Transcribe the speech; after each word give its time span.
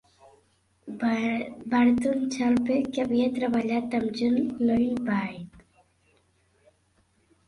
Barton-Chapple, 1.73 2.77
que 2.95 3.03
havia 3.03 3.27
treballat 3.35 3.93
amb 3.99 4.15
John 4.21 4.39
Logie 4.71 5.05
Baird. 5.11 5.61